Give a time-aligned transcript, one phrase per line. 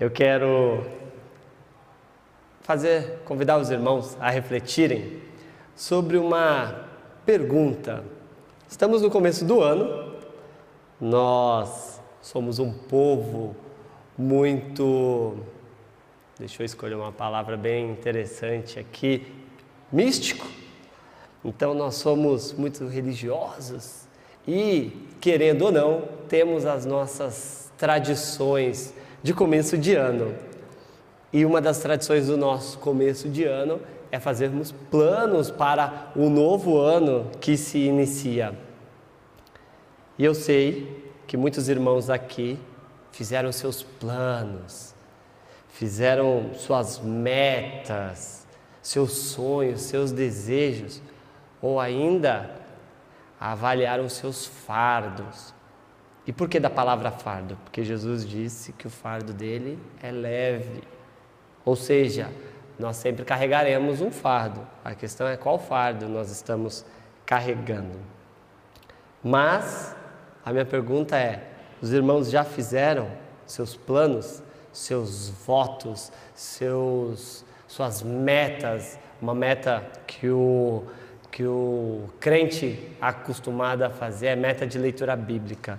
[0.00, 0.84] Eu quero
[2.62, 5.22] fazer, convidar os irmãos a refletirem
[5.76, 6.88] sobre uma
[7.24, 8.02] pergunta.
[8.68, 10.16] Estamos no começo do ano,
[11.00, 13.54] nós somos um povo
[14.18, 15.36] muito,
[16.40, 19.32] deixa eu escolher uma palavra bem interessante aqui,
[19.92, 20.48] místico.
[21.44, 24.08] Então nós somos muito religiosos
[24.44, 28.92] e, querendo ou não, temos as nossas tradições
[29.24, 30.34] de começo de ano.
[31.32, 33.80] E uma das tradições do nosso começo de ano
[34.12, 38.54] é fazermos planos para o novo ano que se inicia.
[40.18, 42.58] E eu sei que muitos irmãos aqui
[43.12, 44.94] fizeram seus planos,
[45.70, 48.46] fizeram suas metas,
[48.82, 51.00] seus sonhos, seus desejos,
[51.62, 52.50] ou ainda
[53.40, 55.54] avaliaram seus fardos.
[56.26, 57.58] E por que da palavra fardo?
[57.64, 60.82] Porque Jesus disse que o fardo dele é leve.
[61.64, 62.30] Ou seja,
[62.78, 64.66] nós sempre carregaremos um fardo.
[64.84, 66.84] A questão é qual fardo nós estamos
[67.26, 67.98] carregando.
[69.22, 69.94] Mas
[70.44, 71.46] a minha pergunta é:
[71.80, 73.08] os irmãos já fizeram
[73.46, 78.98] seus planos, seus votos, seus, suas metas?
[79.20, 80.84] Uma meta que o,
[81.30, 85.78] que o crente acostumado a fazer é meta de leitura bíblica.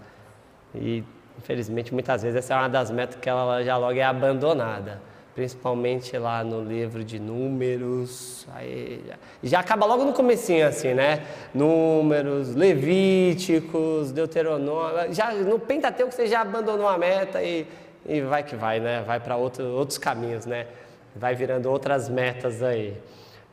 [0.75, 1.03] E,
[1.37, 5.01] infelizmente, muitas vezes essa é uma das metas que ela já logo é abandonada
[5.35, 11.25] principalmente lá no livro de Números, aí já, já, acaba logo no comecinho assim, né?
[11.53, 17.67] Números, Levíticos, Deuteronômio, já no Pentateuco você já abandonou a meta e,
[18.05, 19.03] e vai que vai, né?
[19.05, 20.67] Vai para outro, outros caminhos, né?
[21.13, 22.97] Vai virando outras metas aí.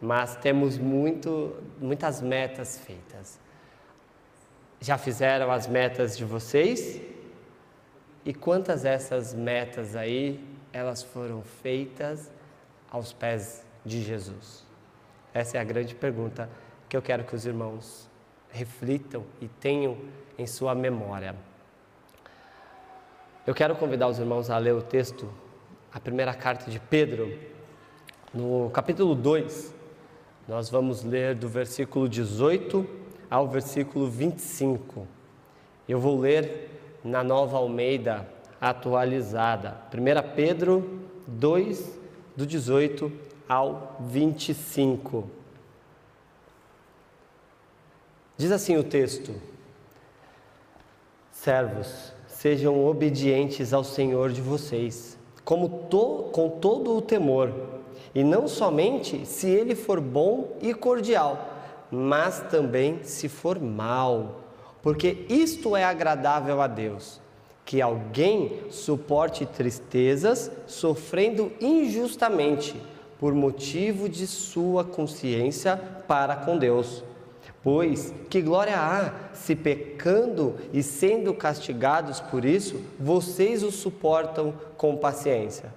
[0.01, 3.41] Mas temos muito, muitas metas feitas.
[4.81, 7.01] Já fizeram as metas de vocês?
[8.25, 10.43] E quantas dessas metas aí
[10.73, 12.31] elas foram feitas
[12.91, 14.65] aos pés de Jesus?
[15.35, 16.49] Essa é a grande pergunta
[16.89, 18.09] que eu quero que os irmãos
[18.51, 19.97] reflitam e tenham
[20.39, 21.35] em sua memória.
[23.45, 25.29] Eu quero convidar os irmãos a ler o texto,
[25.93, 27.37] a primeira carta de Pedro,
[28.33, 29.75] no capítulo 2.
[30.47, 32.87] Nós vamos ler do versículo 18
[33.29, 35.09] ao versículo 25.
[35.89, 38.27] Eu vou ler na nova Almeida
[38.61, 39.77] atualizada.
[39.93, 41.99] 1 Pedro 2,
[42.37, 43.13] do 18
[43.49, 45.29] ao 25.
[48.37, 49.35] Diz assim o texto:
[51.31, 55.19] Servos, sejam obedientes ao Senhor de vocês,
[55.91, 57.53] to, com todo o temor,
[58.15, 61.49] e não somente se ele for bom e cordial,
[61.91, 64.42] mas também se for mal,
[64.83, 67.21] porque isto é agradável a Deus
[67.65, 72.75] que alguém suporte tristezas sofrendo injustamente
[73.19, 75.77] por motivo de sua consciência
[76.09, 77.05] para com Deus.
[77.63, 84.97] Pois que glória há se pecando e sendo castigados por isso, vocês o suportam com
[84.97, 85.73] paciência.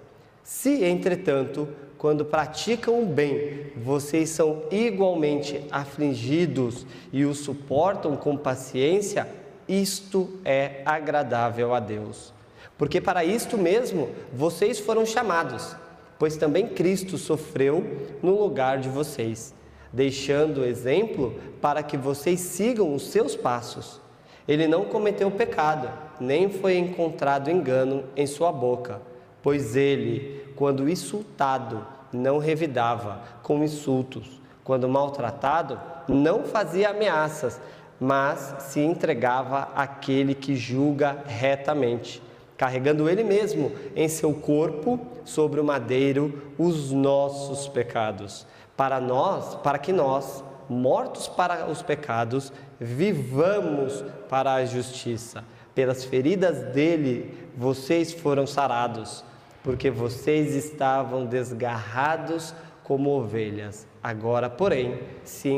[0.45, 1.67] Se, entretanto,
[1.97, 9.27] quando praticam o bem, vocês são igualmente afligidos e o suportam com paciência,
[9.67, 12.31] isto é agradável a Deus.
[12.77, 15.75] Porque para isto mesmo vocês foram chamados,
[16.19, 17.83] pois também Cristo sofreu
[18.21, 19.51] no lugar de vocês,
[19.91, 23.99] deixando exemplo para que vocês sigam os seus passos.
[24.47, 25.89] Ele não cometeu pecado,
[26.19, 29.01] nem foi encontrado engano em sua boca,
[29.45, 37.61] pois ele, quando insultado, não revidava com insultos, quando maltratado, não fazia ameaças,
[37.99, 42.23] mas se entregava àquele que julga retamente,
[42.57, 49.77] carregando ele mesmo em seu corpo sobre o madeiro os nossos pecados, para nós, para
[49.77, 55.43] que nós, mortos para os pecados, vivamos para a justiça.
[55.75, 59.23] Pelas feridas dele vocês foram sarados,
[59.65, 62.53] porque vocês estavam desgarrados
[62.83, 63.87] como ovelhas.
[64.01, 65.49] Agora, porém, se,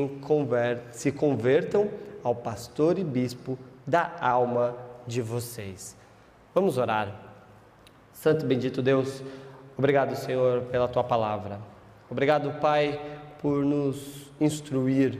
[0.94, 1.90] se convertam
[2.24, 5.98] ao pastor e bispo da alma de vocês.
[6.56, 7.14] Vamos orar.
[8.14, 9.22] Santo e bendito Deus,
[9.78, 11.60] obrigado, Senhor, pela tua palavra.
[12.10, 12.98] Obrigado, Pai,
[13.42, 15.20] por nos instruir.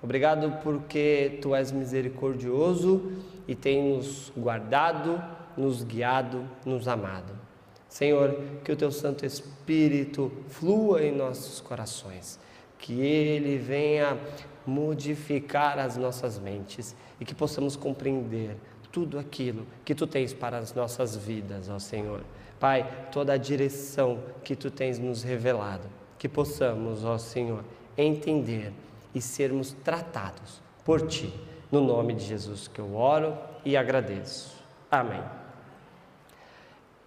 [0.00, 3.10] Obrigado porque tu és misericordioso
[3.48, 5.20] e tem nos guardado,
[5.56, 7.39] nos guiado, nos amado.
[7.90, 12.38] Senhor, que o teu Santo Espírito flua em nossos corações,
[12.78, 14.16] que ele venha
[14.64, 18.56] modificar as nossas mentes e que possamos compreender
[18.92, 22.22] tudo aquilo que tu tens para as nossas vidas, ó Senhor.
[22.60, 25.88] Pai, toda a direção que tu tens nos revelado.
[26.16, 27.64] Que possamos, ó Senhor,
[27.96, 28.72] entender
[29.12, 31.32] e sermos tratados por ti.
[31.72, 34.62] No nome de Jesus que eu oro e agradeço.
[34.90, 35.39] Amém.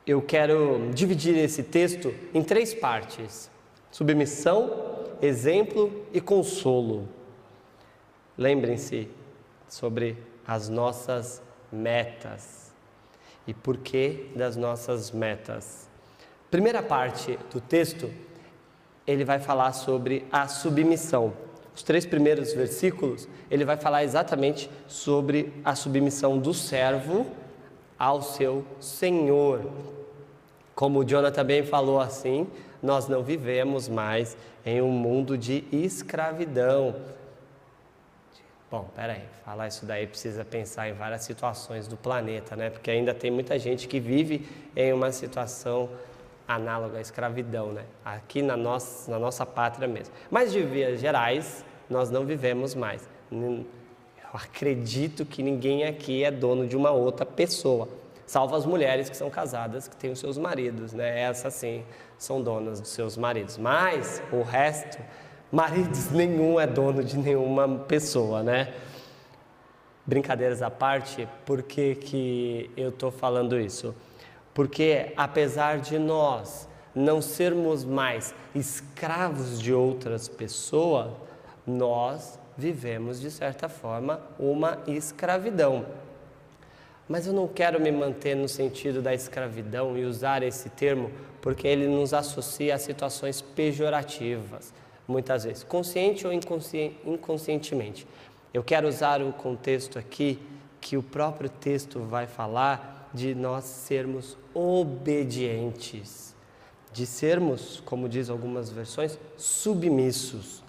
[0.06, 3.50] Eu quero dividir esse texto em três partes:
[3.90, 7.08] submissão, exemplo e consolo.
[8.38, 9.08] Lembrem-se
[9.68, 11.42] sobre as nossas
[11.72, 12.74] metas
[13.48, 15.88] e por que das nossas metas.
[16.52, 18.12] Primeira parte do texto,
[19.08, 21.34] ele vai falar sobre a submissão.
[21.74, 27.26] Os três primeiros versículos, ele vai falar exatamente sobre a submissão do servo
[27.98, 29.62] ao seu Senhor.
[30.76, 32.48] Como Jonathan também falou assim,
[32.82, 34.36] nós não vivemos mais
[34.66, 36.96] em um mundo de escravidão.
[38.70, 42.72] Bom, peraí, falar isso daí precisa pensar em várias situações do planeta, né?
[42.72, 45.90] Porque ainda tem muita gente que vive em uma situação
[46.48, 47.84] análoga à escravidão, né?
[48.04, 50.14] Aqui na nossa, na nossa pátria mesmo.
[50.32, 53.08] Mas de vias gerais, nós não vivemos mais.
[54.34, 57.88] Eu acredito que ninguém aqui é dono de uma outra pessoa,
[58.26, 61.22] salvo as mulheres que são casadas, que têm os seus maridos, né?
[61.22, 61.84] Essas sim
[62.18, 63.60] são donas dos seus maridos.
[63.60, 64.98] Mas o resto,
[65.52, 68.74] maridos nenhum é dono de nenhuma pessoa, né?
[70.04, 73.94] Brincadeiras à parte, por que, que eu estou falando isso?
[74.52, 81.12] Porque apesar de nós não sermos mais escravos de outras pessoas,
[81.68, 85.86] nós vivemos, de certa forma, uma escravidão.
[87.08, 91.12] Mas eu não quero me manter no sentido da escravidão e usar esse termo
[91.42, 94.74] porque ele nos associa a situações pejorativas,
[95.06, 98.08] muitas vezes, consciente ou inconsci inconscientemente.
[98.54, 100.40] Eu quero usar o contexto aqui
[100.80, 106.34] que o próprio texto vai falar de nós sermos obedientes,
[106.94, 110.63] de sermos, como diz algumas versões, submissos.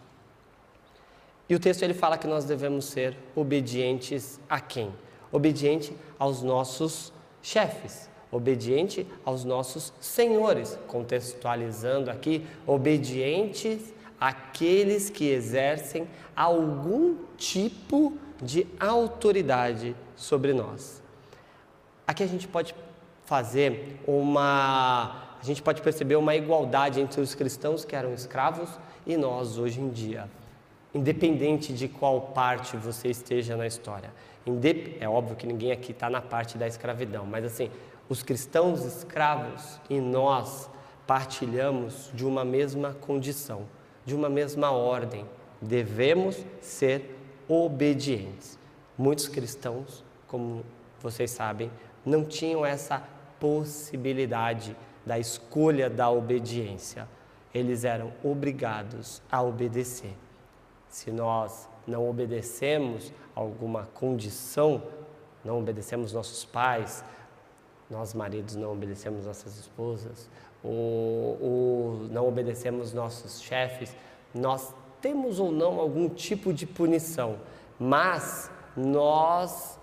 [1.48, 4.92] E o texto ele fala que nós devemos ser obedientes a quem?
[5.30, 7.12] Obediente aos nossos
[7.42, 19.94] chefes, obediente aos nossos senhores, contextualizando aqui, obedientes àqueles que exercem algum tipo de autoridade
[20.16, 21.02] sobre nós.
[22.06, 22.74] Aqui a gente pode
[23.26, 28.70] fazer uma, a gente pode perceber uma igualdade entre os cristãos que eram escravos
[29.06, 30.28] e nós hoje em dia
[30.94, 34.12] independente de qual parte você esteja na história.
[35.00, 37.70] É óbvio que ninguém aqui está na parte da escravidão, mas assim,
[38.08, 40.70] os cristãos escravos e nós
[41.06, 43.62] partilhamos de uma mesma condição,
[44.04, 45.26] de uma mesma ordem.
[45.60, 47.18] Devemos ser
[47.48, 48.58] obedientes.
[48.96, 50.64] Muitos cristãos, como
[51.00, 51.70] vocês sabem,
[52.04, 53.02] não tinham essa
[53.40, 57.08] possibilidade da escolha da obediência.
[57.52, 60.14] Eles eram obrigados a obedecer
[60.94, 64.80] se nós não obedecemos alguma condição,
[65.44, 67.04] não obedecemos nossos pais,
[67.90, 70.30] nós maridos não obedecemos nossas esposas,
[70.62, 73.92] ou, ou não obedecemos nossos chefes,
[74.32, 77.40] nós temos ou não algum tipo de punição,
[77.76, 79.76] mas nós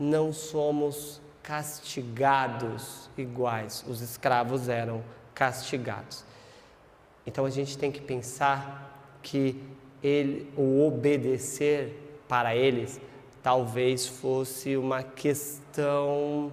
[0.00, 3.84] não somos castigados iguais.
[3.86, 5.04] Os escravos eram
[5.34, 6.24] castigados.
[7.26, 11.94] Então a gente tem que pensar que ele, o obedecer
[12.28, 13.00] para eles
[13.42, 16.52] talvez fosse uma questão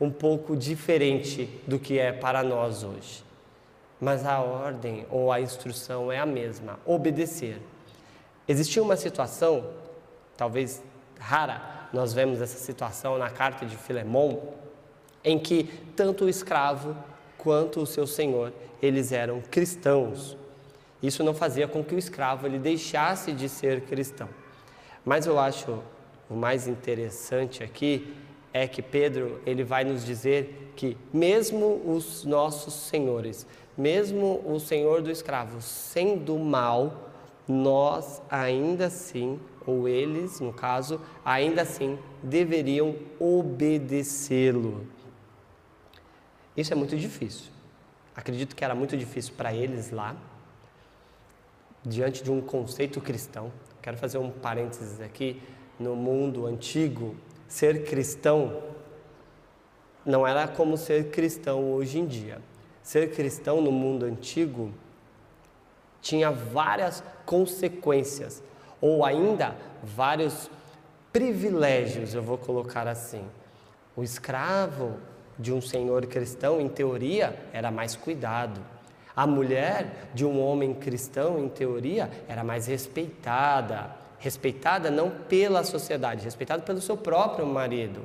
[0.00, 3.24] um pouco diferente do que é para nós hoje.
[4.00, 7.60] Mas a ordem ou a instrução é a mesma: obedecer.
[8.46, 9.70] Existia uma situação,
[10.36, 10.82] talvez
[11.18, 14.42] rara, nós vemos essa situação na carta de Filemão,
[15.24, 15.64] em que
[15.96, 16.96] tanto o escravo
[17.38, 20.36] quanto o seu senhor, eles eram cristãos.
[21.02, 24.28] Isso não fazia com que o escravo ele deixasse de ser cristão.
[25.04, 25.82] Mas eu acho
[26.28, 28.14] o mais interessante aqui
[28.52, 35.02] é que Pedro ele vai nos dizer que mesmo os nossos senhores, mesmo o senhor
[35.02, 37.10] do escravo sendo mal,
[37.46, 44.86] nós ainda assim, ou eles, no caso, ainda assim deveriam obedecê-lo.
[46.56, 47.52] Isso é muito difícil.
[48.14, 50.16] Acredito que era muito difícil para eles lá,
[51.86, 53.52] diante de um conceito cristão.
[53.80, 55.40] Quero fazer um parênteses aqui.
[55.78, 57.14] No mundo antigo,
[57.46, 58.62] ser cristão
[60.04, 62.42] não era como ser cristão hoje em dia.
[62.82, 64.72] Ser cristão no mundo antigo
[66.00, 68.42] tinha várias consequências,
[68.80, 70.50] ou ainda vários
[71.12, 73.24] privilégios, eu vou colocar assim.
[73.96, 74.96] O escravo
[75.38, 78.60] de um senhor cristão, em teoria, era mais cuidado.
[79.16, 83.90] A mulher de um homem cristão, em teoria, era mais respeitada.
[84.18, 88.02] Respeitada não pela sociedade, respeitada pelo seu próprio marido.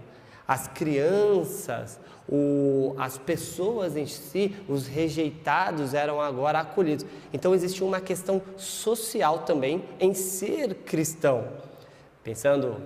[0.48, 2.00] As crianças,
[2.30, 7.06] o, as pessoas em si, os rejeitados eram agora acolhidos.
[7.34, 11.46] Então existia uma questão social também em ser cristão.
[12.24, 12.78] Pensando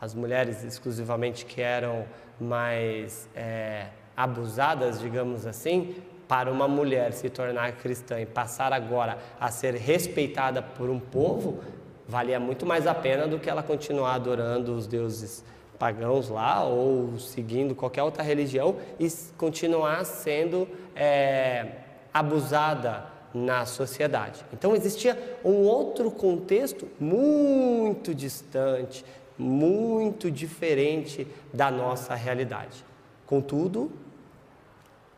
[0.00, 2.06] as mulheres exclusivamente que eram
[2.40, 5.96] mais é, abusadas, digamos assim,
[6.28, 11.60] para uma mulher se tornar cristã e passar agora a ser respeitada por um povo,
[12.08, 15.44] valia muito mais a pena do que ela continuar adorando os deuses
[15.78, 21.66] pagãos lá ou seguindo qualquer outra religião e continuar sendo é,
[22.12, 23.04] abusada
[23.34, 24.44] na sociedade.
[24.52, 29.04] Então existia um outro contexto muito distante,
[29.38, 32.84] muito diferente da nossa realidade.
[33.26, 33.92] Contudo,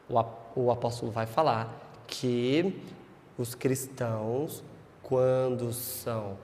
[0.09, 0.38] o apóstolo
[1.11, 2.81] vai falar que
[3.37, 4.65] os cristãos,
[5.03, 6.37] quando são,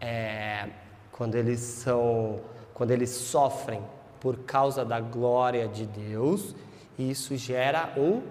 [0.00, 0.68] é,
[1.10, 2.40] quando eles são,
[2.72, 3.82] quando eles sofrem
[4.20, 6.54] por causa da glória de Deus,
[6.98, 8.22] isso gera um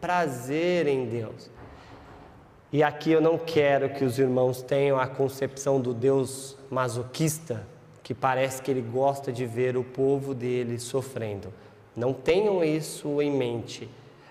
[0.00, 1.50] prazer em Deus.
[2.70, 7.66] E aqui eu não quero que os irmãos tenham a concepção do Deus masoquista,
[8.02, 11.52] que parece que ele gosta de ver o povo dele sofrendo.
[11.96, 13.88] Não tenham isso em mente,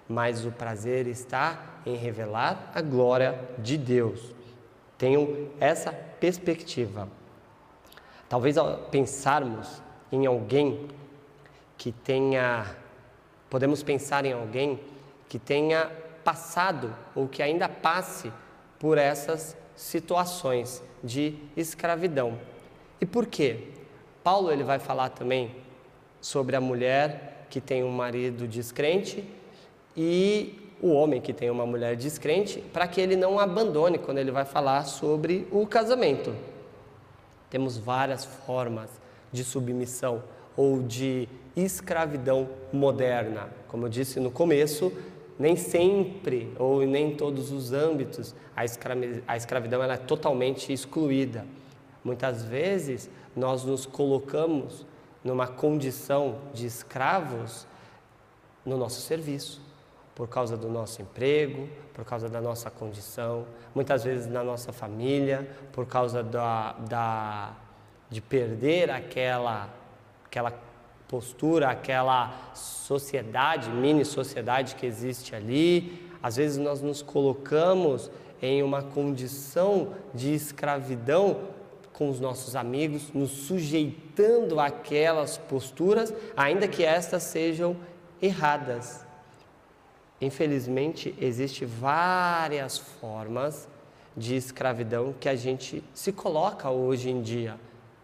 [0.08, 4.34] mas o prazer está em revelar a glória de Deus.
[4.98, 7.10] Tenham essa perspectiva.
[8.30, 10.88] Talvez ao pensarmos em alguém
[11.78, 12.76] que tenha,
[13.50, 14.80] podemos pensar em alguém
[15.30, 15.92] que tenha
[16.24, 18.32] passado ou que ainda passe
[18.80, 22.38] por essas situações de escravidão.
[23.00, 23.70] E por quê?
[24.24, 25.56] Paulo ele vai falar também
[26.20, 29.24] sobre a mulher que tem um marido descrente
[29.98, 34.32] e o homem que tem uma mulher descrente, para que ele não abandone quando ele
[34.32, 36.36] vai falar sobre o casamento.
[37.50, 38.89] Temos várias formas
[39.32, 40.24] de submissão
[40.56, 43.50] ou de escravidão moderna.
[43.68, 44.94] Como eu disse no começo,
[45.39, 48.36] nem sempre ou nem em todos os âmbitos
[49.27, 51.46] a, escravidão ela é totalmente excluída.
[52.04, 54.84] Muitas vezes nós nos colocamos
[55.24, 57.68] numa condição de escravos
[58.66, 59.62] no nosso serviço,
[60.18, 63.46] por causa do nosso emprego, por causa da nossa condição,
[63.76, 67.56] muitas vezes na nossa família, por causa da, da
[68.10, 69.70] de perder aquela,
[70.26, 70.52] aquela
[71.08, 76.10] postura, aquela sociedade, mini sociedade que existe ali.
[76.24, 78.10] Às vezes nós nos colocamos
[78.42, 81.42] em uma condição de escravidão
[81.94, 87.78] com os nossos amigos, nos sujeitando àquelas posturas, ainda que estas sejam
[88.20, 89.06] erradas.
[90.20, 93.68] Infelizmente, existem várias formas
[94.16, 97.56] de escravidão que a gente se coloca hoje em dia,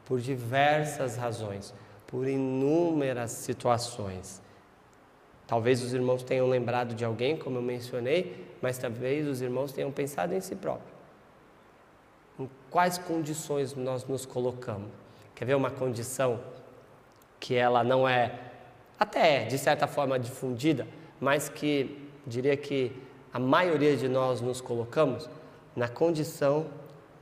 [0.06, 1.74] por diversas razões,
[2.06, 4.42] por inúmeras situações.
[5.48, 9.92] Talvez os irmãos tenham lembrado de alguém, como eu mencionei, mas talvez os irmãos tenham
[9.92, 10.94] pensado em si próprios
[12.40, 14.90] em quais condições nós nos colocamos.
[15.36, 16.40] Quer ver uma condição
[17.40, 18.40] que ela não é,
[19.00, 20.88] até de certa forma, difundida,
[21.20, 22.92] mas que diria que
[23.34, 25.30] a maioria de nós nos colocamos
[25.76, 26.68] na condição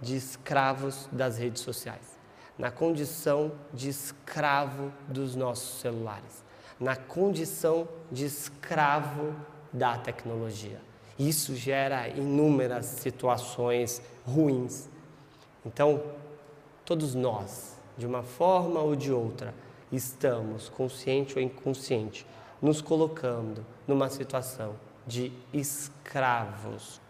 [0.01, 2.19] de escravos das redes sociais,
[2.57, 6.43] na condição de escravo dos nossos celulares,
[6.79, 9.35] na condição de escravo
[9.71, 10.81] da tecnologia.
[11.17, 14.89] Isso gera inúmeras situações ruins
[15.65, 16.01] então,
[16.83, 19.53] todos nós, de uma forma ou de outra,
[19.91, 22.25] estamos, consciente ou inconsciente,
[22.61, 27.01] nos colocando numa situação de escravos.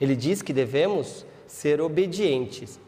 [0.00, 2.80] Ele diz que devemos ser obedientes.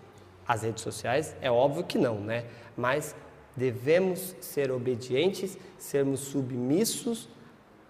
[0.46, 2.44] Às redes sociais, é óbvio que não, né?
[2.76, 3.14] Mas
[3.56, 7.28] devemos ser obedientes, sermos submissos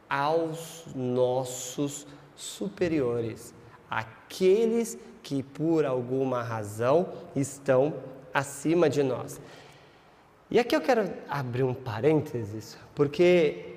[0.09, 3.55] aos nossos superiores,
[3.89, 7.95] aqueles que por alguma razão estão
[8.35, 9.41] acima de nós.
[10.51, 13.77] E aqui eu quero abrir um parênteses, porque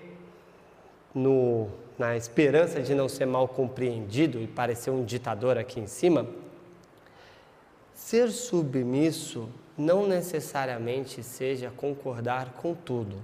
[1.13, 6.27] no, na esperança de não ser mal compreendido e parecer um ditador aqui em cima,
[7.93, 13.17] ser submisso não necessariamente seja concordar com tudo.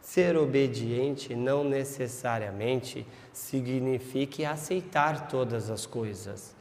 [0.00, 6.54] Ser obediente não necessariamente signifique aceitar todas as coisas.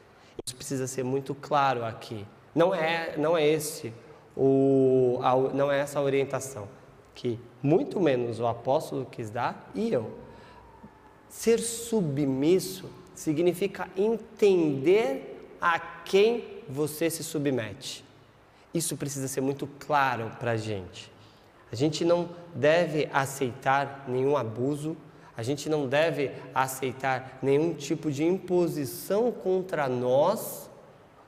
[0.45, 2.25] Isso precisa ser muito claro aqui.
[2.53, 3.93] Não é, não é esse
[4.35, 6.67] o, a, não é essa a orientação
[7.17, 10.11] que muito menos o apóstolo quis dar e eu.
[11.29, 18.03] Ser submisso significa entender a quem você se submete.
[18.73, 21.11] Isso precisa ser muito claro para a gente.
[21.71, 24.95] A gente não deve aceitar nenhum abuso,
[25.35, 30.69] a gente não deve aceitar nenhum tipo de imposição contra nós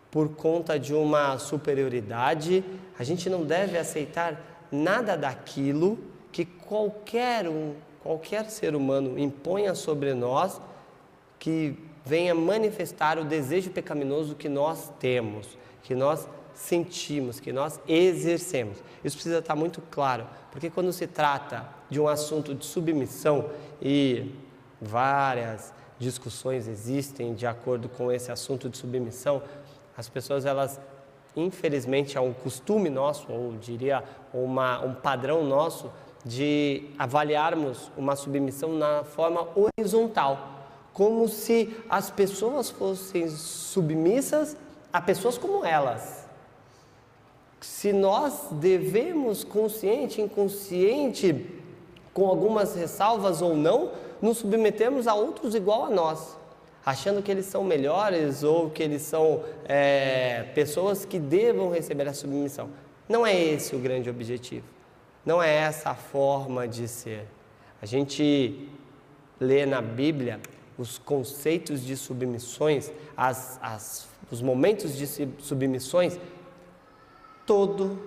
[0.09, 2.63] por conta de uma superioridade,
[2.97, 5.99] a gente não deve aceitar nada daquilo
[6.31, 10.61] que qualquer um, qualquer ser humano imponha sobre nós
[11.37, 18.77] que venha manifestar o desejo pecaminoso que nós temos, que nós sentimos, que nós exercemos.
[19.03, 23.49] Isso precisa estar muito claro, porque quando se trata de um assunto de submissão
[23.81, 24.31] e
[24.81, 29.41] várias discussões existem de acordo com esse assunto de submissão,
[29.95, 30.79] as pessoas elas
[31.35, 34.03] infelizmente é um costume nosso, ou diria
[34.33, 35.91] uma, um padrão nosso
[36.25, 44.57] de avaliarmos uma submissão na forma horizontal, como se as pessoas fossem submissas
[44.91, 46.29] a pessoas como elas
[47.61, 51.45] se nós devemos, consciente, inconsciente,
[52.13, 56.37] com algumas ressalvas ou não, nos submetemos a outros igual a nós,
[56.85, 62.13] achando que eles são melhores ou que eles são é, pessoas que devam receber a
[62.13, 62.69] submissão.
[63.07, 64.65] Não é esse o grande objetivo.
[65.25, 67.25] Não é essa a forma de ser.
[67.81, 68.69] A gente
[69.39, 70.39] lê na Bíblia
[70.77, 75.05] os conceitos de submissões, as, as, os momentos de
[75.39, 76.17] submissões
[77.49, 77.99] todo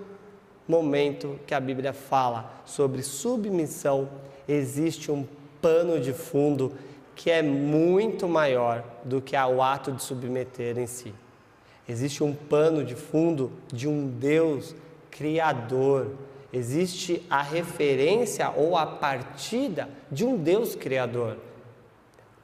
[0.69, 4.09] momento que a Bíblia fala sobre submissão,
[4.47, 5.26] existe um
[5.61, 6.73] pano de fundo
[7.16, 11.12] que é muito maior do que o ato de submeter em si.
[11.88, 14.76] Existe um pano de fundo de um Deus
[15.11, 16.12] criador.
[16.52, 21.38] Existe a referência ou a partida de um Deus criador.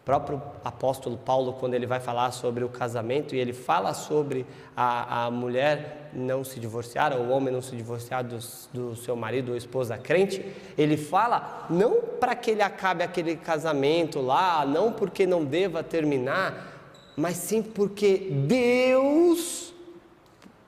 [0.03, 5.27] Próprio apóstolo Paulo, quando ele vai falar sobre o casamento e ele fala sobre a,
[5.27, 8.39] a mulher não se divorciar, ou o homem não se divorciar do,
[8.73, 10.43] do seu marido ou esposa crente,
[10.79, 16.79] ele fala não para que ele acabe aquele casamento lá, não porque não deva terminar,
[17.15, 19.68] mas sim porque Deus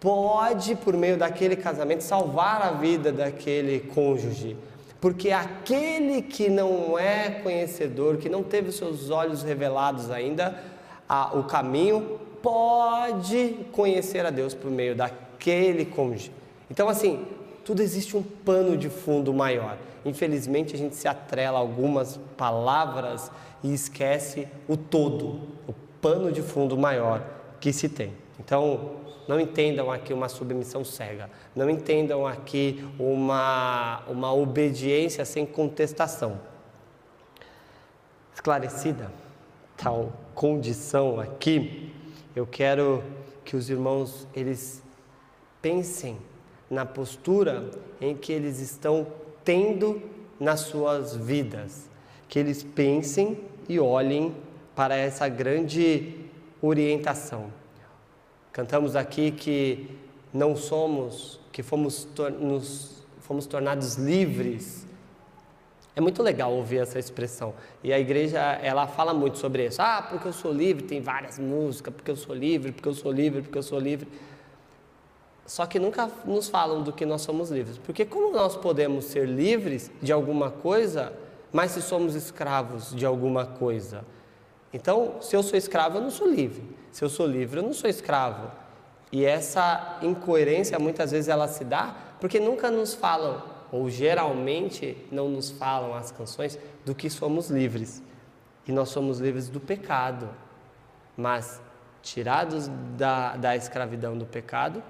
[0.00, 4.56] pode, por meio daquele casamento, salvar a vida daquele cônjuge.
[5.00, 10.62] Porque aquele que não é conhecedor, que não teve seus olhos revelados ainda,
[11.08, 16.32] a, o caminho, pode conhecer a Deus por meio daquele cônjuge.
[16.70, 17.24] Então, assim,
[17.64, 19.76] tudo existe um pano de fundo maior.
[20.04, 23.30] Infelizmente, a gente se atrela a algumas palavras
[23.62, 27.22] e esquece o todo, o pano de fundo maior
[27.60, 28.12] que se tem.
[28.40, 28.96] Então,
[29.28, 31.30] não entendam aqui uma submissão cega.
[31.54, 36.40] Não entendam aqui uma, uma obediência sem contestação.
[38.34, 39.12] Esclarecida
[39.76, 41.92] tal condição aqui,
[42.34, 43.02] eu quero
[43.44, 44.82] que os irmãos eles
[45.60, 46.18] pensem
[46.70, 49.06] na postura em que eles estão
[49.44, 50.02] tendo
[50.38, 51.88] nas suas vidas,
[52.28, 54.34] que eles pensem e olhem
[54.74, 56.14] para essa grande
[56.60, 57.59] orientação.
[58.52, 59.96] Cantamos aqui que
[60.32, 62.08] não somos, que fomos,
[62.40, 64.86] nos, fomos tornados livres.
[65.94, 67.54] É muito legal ouvir essa expressão.
[67.82, 69.80] E a igreja, ela fala muito sobre isso.
[69.80, 73.12] Ah, porque eu sou livre, tem várias músicas, porque eu sou livre, porque eu sou
[73.12, 74.08] livre, porque eu sou livre.
[75.46, 77.78] Só que nunca nos falam do que nós somos livres.
[77.78, 81.12] Porque como nós podemos ser livres de alguma coisa,
[81.52, 84.04] mas se somos escravos de alguma coisa?
[84.72, 86.62] Então, se eu sou escravo, eu não sou livre.
[86.90, 88.50] Se eu sou livre, eu não sou escravo.
[89.12, 95.28] E essa incoerência muitas vezes ela se dá porque nunca nos falam, ou geralmente não
[95.28, 98.02] nos falam as canções, do que somos livres.
[98.66, 100.28] E nós somos livres do pecado.
[101.16, 101.60] Mas
[102.02, 104.82] tirados da, da escravidão do pecado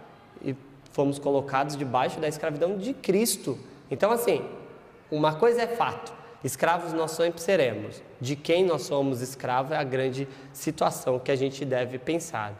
[0.42, 0.54] e
[0.92, 3.58] fomos colocados debaixo da escravidão de Cristo.
[3.90, 4.44] Então, assim,
[5.10, 8.02] uma coisa é fato: Escravos nós sempre seremos.
[8.20, 12.54] De quem nós somos escravos é a grande situação que a gente deve pensar.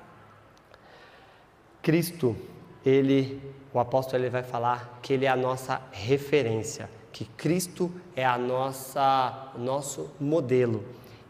[1.83, 2.37] Cristo,
[2.85, 3.41] ele,
[3.73, 8.37] o apóstolo ele vai falar que ele é a nossa referência, que Cristo é a
[8.37, 10.85] nossa nosso modelo.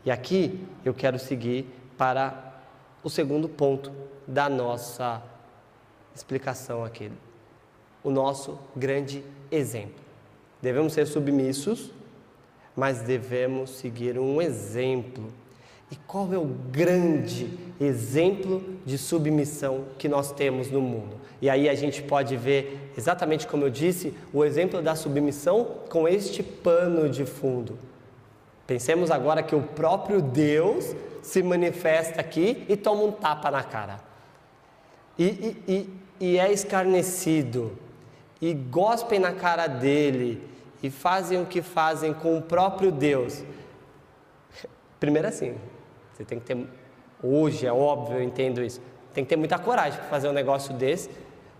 [0.04, 2.52] E aqui eu quero seguir para
[3.04, 3.92] o segundo ponto
[4.26, 5.22] da nossa
[6.14, 7.12] explicação aqui.
[8.02, 10.00] O nosso grande exemplo.
[10.60, 11.92] Devemos ser submissos
[12.76, 15.24] mas devemos seguir um exemplo.
[15.90, 21.16] E qual é o grande exemplo de submissão que nós temos no mundo?
[21.42, 26.06] E aí a gente pode ver, exatamente como eu disse, o exemplo da submissão com
[26.06, 27.78] este pano de fundo.
[28.66, 34.00] Pensemos agora que o próprio Deus se manifesta aqui e toma um tapa na cara.
[35.18, 37.76] E, e, e, e é escarnecido,
[38.40, 40.40] e gospem na cara dele,
[40.82, 43.44] e fazem o que fazem com o próprio Deus.
[44.98, 45.54] Primeiro assim,
[46.12, 46.66] você tem que ter,
[47.22, 48.80] hoje é óbvio, eu entendo isso,
[49.14, 51.10] tem que ter muita coragem para fazer um negócio desse,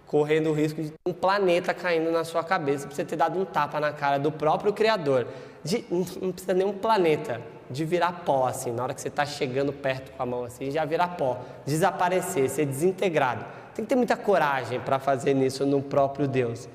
[0.06, 3.44] correndo o risco de um planeta caindo na sua cabeça, para você ter dado um
[3.44, 5.26] tapa na cara do próprio Criador.
[5.62, 9.24] De, não precisa nem um planeta, de virar pó, assim, na hora que você está
[9.24, 13.44] chegando perto com a mão, assim, já virar pó, desaparecer, ser desintegrado.
[13.74, 16.68] Tem que ter muita coragem para fazer nisso no próprio Deus.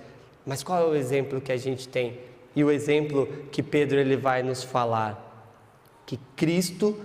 [0.45, 2.17] Mas qual é o exemplo que a gente tem?
[2.55, 5.21] E o exemplo que Pedro ele vai nos falar?
[6.05, 6.95] Que Cristo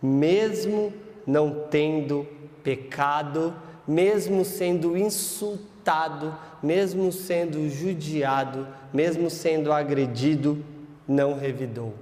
[0.00, 0.92] mesmo
[1.26, 2.26] não tendo
[2.62, 3.54] pecado,
[3.86, 10.64] mesmo sendo insultado, mesmo sendo judiado, mesmo sendo agredido,
[11.06, 11.94] não revidou.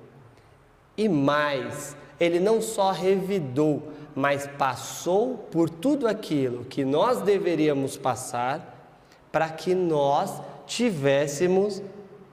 [0.97, 8.73] E mais, ele não só revidou, mas passou por tudo aquilo que nós deveríamos passar
[9.33, 11.83] para que nós tivéssemos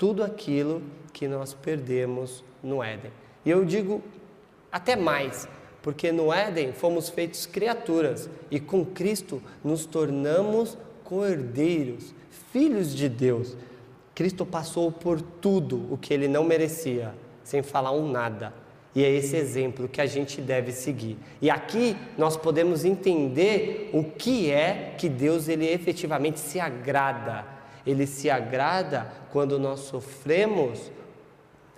[0.01, 0.81] tudo aquilo
[1.13, 3.11] que nós perdemos no Éden.
[3.45, 4.01] E eu digo
[4.71, 5.47] até mais,
[5.83, 12.15] porque no Éden fomos feitos criaturas e com Cristo nos tornamos cordeiros,
[12.51, 13.55] filhos de Deus.
[14.15, 18.55] Cristo passou por tudo o que ele não merecia, sem falar um nada.
[18.95, 21.15] E é esse exemplo que a gente deve seguir.
[21.39, 27.50] E aqui nós podemos entender o que é que Deus ele efetivamente se agrada.
[27.85, 30.91] Ele se agrada quando nós sofremos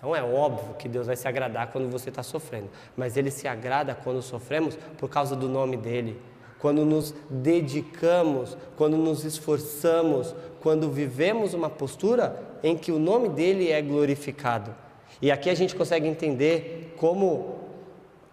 [0.04, 3.48] então é óbvio que Deus vai se agradar quando você está sofrendo, mas Ele se
[3.48, 6.20] agrada quando sofremos por causa do nome dEle,
[6.60, 13.72] quando nos dedicamos, quando nos esforçamos, quando vivemos uma postura em que o nome dEle
[13.72, 14.76] é glorificado.
[15.22, 17.60] E aqui a gente consegue entender como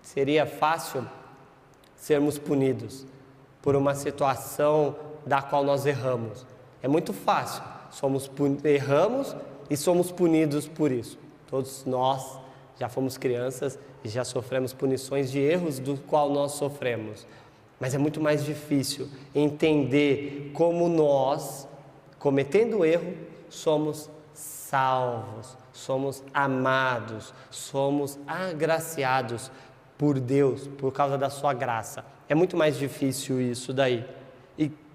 [0.02, 1.06] seria fácil
[1.94, 3.06] sermos punidos
[3.62, 6.44] por uma situação da qual nós erramos.
[6.82, 8.30] É muito fácil, somos
[8.64, 9.36] erramos
[9.68, 11.18] e somos punidos por isso.
[11.46, 12.38] Todos nós
[12.78, 17.26] já fomos crianças e já sofremos punições de erros do qual nós sofremos.
[17.78, 21.68] Mas é muito mais difícil entender como nós,
[22.18, 23.14] cometendo erro,
[23.48, 29.50] somos salvos, somos amados, somos agraciados
[29.98, 32.04] por Deus por causa da sua graça.
[32.28, 34.04] É muito mais difícil isso daí.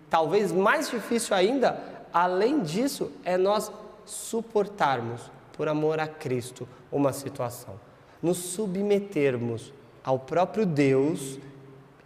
[0.09, 1.81] Talvez mais difícil ainda,
[2.13, 3.71] além disso, é nós
[4.05, 5.21] suportarmos
[5.53, 7.79] por amor a Cristo, uma situação.
[8.21, 11.39] Nos submetermos ao próprio Deus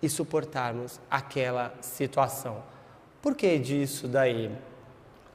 [0.01, 2.63] e suportarmos aquela situação.
[3.21, 4.49] Por que disso daí?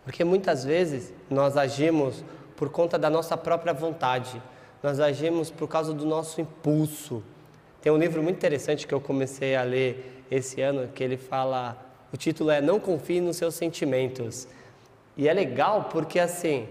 [0.04, 2.24] Porque muitas vezes nós agimos
[2.56, 4.40] por conta da nossa própria vontade,
[4.82, 7.22] nós agimos por causa do nosso impulso.
[7.80, 11.76] Tem um livro muito interessante que eu comecei a ler esse ano que ele fala,
[12.14, 14.46] o título é Não confie nos seus sentimentos.
[15.16, 16.68] E é legal porque assim,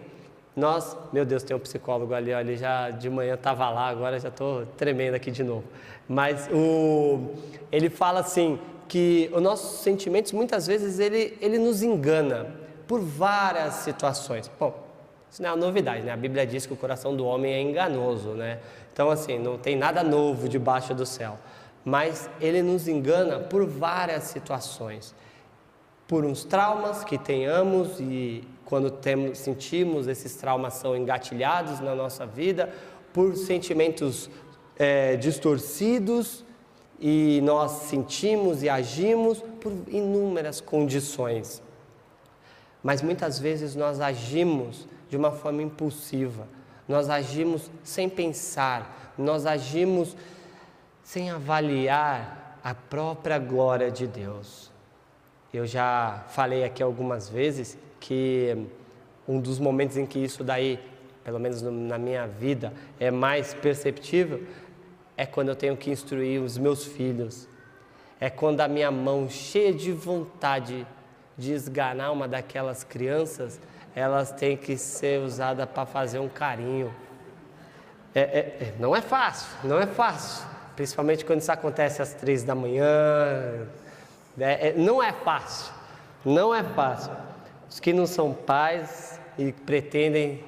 [0.56, 4.29] nós, meu Deus, tem um psicólogo ali, ele já de manhã estava lá, agora já
[4.29, 5.65] estou tremendo aqui de novo.
[6.08, 7.32] Mas o,
[7.69, 12.47] ele fala assim que os nossos sentimentos muitas vezes ele, ele nos engana
[12.88, 14.49] por várias situações.
[14.58, 14.73] Bom,
[15.29, 16.13] isso não é uma novidade, né?
[16.13, 18.60] A Bíblia diz que o coração do homem é enganoso, né?
[18.93, 21.38] Então assim, não tem nada novo debaixo do céu.
[21.84, 25.13] Mas ele nos engana por várias situações.
[26.08, 32.26] Por uns traumas que tenhamos e quando temos, sentimos esses traumas são engatilhados na nossa
[32.26, 32.74] vida
[33.13, 34.30] por sentimentos
[34.76, 36.44] é, distorcidos
[37.00, 41.62] e nós sentimos e agimos por inúmeras condições.
[42.82, 46.48] Mas muitas vezes nós agimos de uma forma impulsiva,
[46.88, 50.18] nós agimos sem pensar, nós agimos
[51.04, 54.72] sem avaliar a própria glória de Deus.
[55.54, 58.66] Eu já falei aqui algumas vezes que
[59.28, 60.80] um dos momentos em que isso daí,
[61.24, 64.42] pelo menos na minha vida, é mais perceptível,
[65.16, 67.48] é quando eu tenho que instruir os meus filhos.
[68.20, 70.88] É quando a minha mão, cheia de vontade
[71.38, 73.60] de esganar uma daquelas crianças,
[73.96, 76.92] elas têm que ser usadas para fazer um carinho.
[78.16, 80.48] É, é, é, não é fácil, não é fácil.
[80.76, 83.68] Principalmente quando isso acontece às três da manhã.
[84.39, 85.74] É, é, não é fácil,
[86.26, 87.12] não é fácil.
[87.69, 90.43] Os que não são pais e pretendem,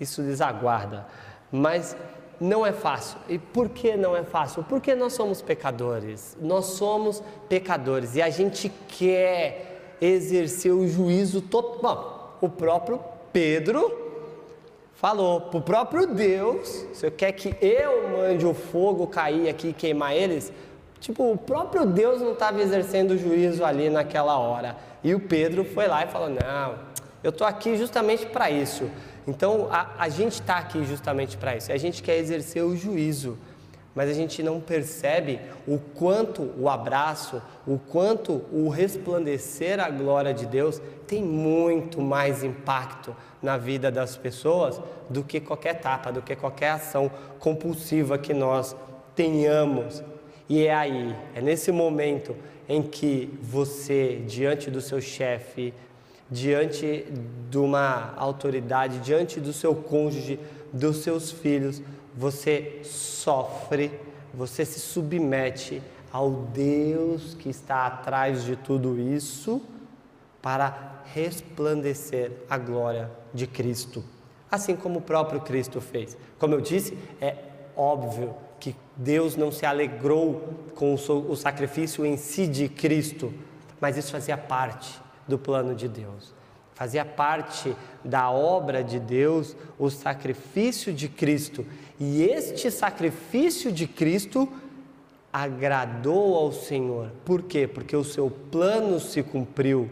[0.00, 1.06] isso lhes aguarda.
[1.50, 1.96] Mas
[2.40, 3.18] não é fácil.
[3.28, 4.64] E por que não é fácil?
[4.64, 6.36] Porque nós somos pecadores.
[6.40, 12.36] Nós somos pecadores e a gente quer exercer o juízo total.
[12.40, 13.00] Bom, o próprio
[13.32, 14.04] Pedro
[14.94, 19.72] falou para o próprio Deus: se quer que eu mande o fogo cair aqui e
[19.72, 20.52] queimar eles,
[21.00, 24.76] tipo, o próprio Deus não estava exercendo o juízo ali naquela hora.
[25.02, 26.74] E o Pedro foi lá e falou: não,
[27.22, 28.90] eu estou aqui justamente para isso.
[29.26, 31.72] Então a, a gente está aqui justamente para isso.
[31.72, 33.36] A gente quer exercer o juízo,
[33.94, 40.32] mas a gente não percebe o quanto o abraço, o quanto o resplandecer a glória
[40.32, 46.20] de Deus tem muito mais impacto na vida das pessoas do que qualquer etapa, do
[46.20, 48.76] que qualquer ação compulsiva que nós
[49.14, 50.02] tenhamos.
[50.48, 52.36] E é aí, é nesse momento
[52.68, 55.74] em que você, diante do seu chefe,
[56.30, 57.06] diante
[57.50, 60.38] de uma autoridade, diante do seu cônjuge,
[60.72, 61.82] dos seus filhos,
[62.14, 63.90] você sofre,
[64.32, 65.82] você se submete
[66.12, 69.60] ao Deus que está atrás de tudo isso
[70.40, 74.04] para resplandecer a glória de Cristo,
[74.50, 76.16] assim como o próprio Cristo fez.
[76.38, 77.36] Como eu disse, é
[77.76, 83.32] óbvio que Deus não se alegrou com o sacrifício em si de Cristo,
[83.80, 86.34] mas isso fazia parte do plano de Deus.
[86.74, 91.64] Fazia parte da obra de Deus o sacrifício de Cristo.
[91.98, 94.46] E este sacrifício de Cristo
[95.32, 97.10] agradou ao Senhor.
[97.24, 97.66] Por quê?
[97.66, 99.90] Porque o seu plano se cumpriu.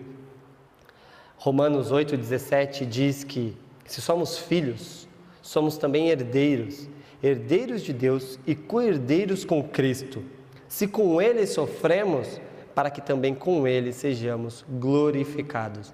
[1.37, 5.07] Romanos 8,17 diz que se somos filhos,
[5.43, 6.89] somos também herdeiros,
[7.25, 10.23] herdeiros de Deus e co-herdeiros com Cristo.
[10.69, 12.39] Se com Ele sofremos,
[12.75, 15.91] para que também com Ele sejamos glorificados.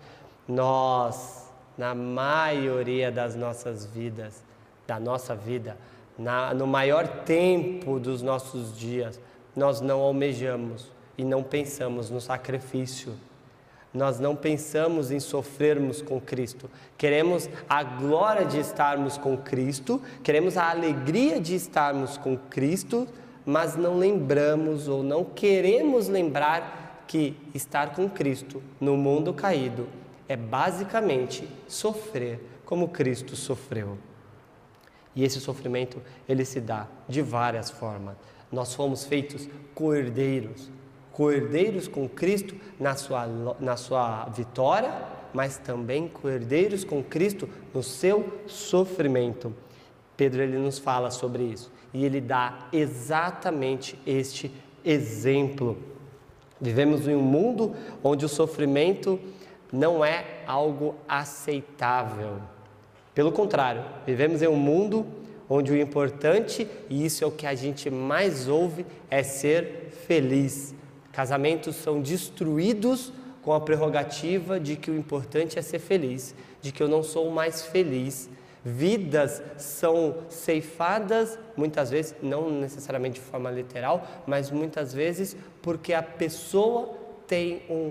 [0.49, 4.43] Nós, na maioria das nossas vidas,
[4.89, 5.77] da nossa vida,
[6.19, 9.21] na, no maior tempo dos nossos dias,
[9.55, 13.13] nós não almejamos e não pensamos no sacrifício.
[13.93, 16.71] Nós não pensamos em sofrermos com Cristo.
[16.97, 23.09] Queremos a glória de estarmos com Cristo, queremos a alegria de estarmos com Cristo,
[23.45, 29.89] mas não lembramos ou não queremos lembrar que estar com Cristo no mundo caído
[30.29, 33.99] é basicamente sofrer como Cristo sofreu.
[35.17, 38.15] E esse sofrimento ele se dá de várias formas.
[38.53, 40.71] Nós fomos feitos co-herdeiros,
[41.21, 43.27] co-herdeiros com Cristo na sua,
[43.61, 44.91] na sua vitória,
[45.35, 49.55] mas também co-herdeiros com Cristo no seu sofrimento.
[50.17, 54.51] Pedro ele nos fala sobre isso e ele dá exatamente este
[54.83, 55.77] exemplo.
[56.59, 59.21] Vivemos em um mundo onde o sofrimento
[59.71, 62.37] não é algo aceitável.
[63.15, 65.07] Pelo contrário, vivemos em um mundo
[65.51, 70.80] onde o importante, e isso é o que a gente mais ouve, é ser feliz.
[71.13, 76.83] Casamentos são destruídos com a prerrogativa de que o importante é ser feliz, de que
[76.83, 78.29] eu não sou mais feliz,
[78.63, 86.03] Vidas são ceifadas, muitas vezes, não necessariamente de forma literal, mas muitas vezes porque a
[86.03, 86.95] pessoa
[87.27, 87.91] tem um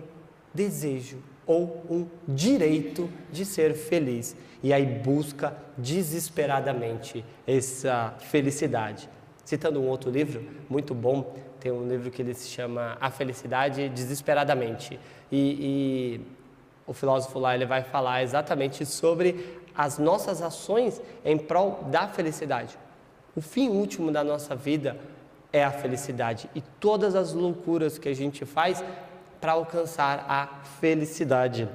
[0.53, 9.09] desejo ou um direito de ser feliz e aí busca desesperadamente essa felicidade.
[9.43, 13.89] Citando um outro livro muito bom, tem um livro que ele se chama A Felicidade
[13.89, 14.99] Desesperadamente
[15.31, 16.21] e, e
[16.87, 22.77] o filósofo lá ele vai falar exatamente sobre as nossas ações em prol da felicidade.
[23.35, 24.97] O fim último da nossa vida
[25.53, 28.83] é a felicidade e todas as loucuras que a gente faz
[29.39, 30.47] para alcançar a
[30.79, 31.69] felicidade.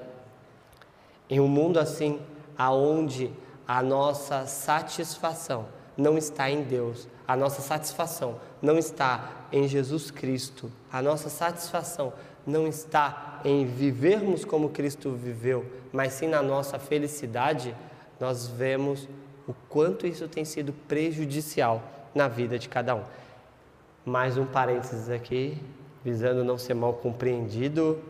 [1.30, 2.20] Em um mundo assim,
[2.56, 3.30] aonde
[3.66, 5.66] a nossa satisfação
[5.96, 12.12] não está em Deus, a nossa satisfação não está em Jesus Cristo, a nossa satisfação
[12.44, 17.72] não está em vivermos como Cristo viveu, mas sim na nossa felicidade,
[18.18, 19.08] nós vemos
[19.46, 21.80] o quanto isso tem sido prejudicial
[22.12, 23.04] na vida de cada um.
[24.04, 25.56] Mais um parênteses aqui,
[26.04, 28.02] visando não ser mal compreendido,